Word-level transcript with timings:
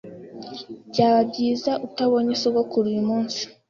Byaba 0.89 1.19
byiza 1.31 1.71
utabonye 1.87 2.33
sogokuru 2.41 2.85
uyumunsi. 2.91 3.41